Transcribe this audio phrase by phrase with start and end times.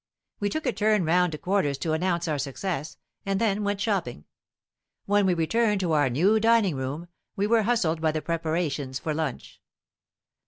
[0.39, 4.25] We took a turn round to quarters to announce our success, and then went shopping.
[5.05, 9.13] When we returned to our new dining room, we were hustled by the preparations for
[9.13, 9.61] lunch.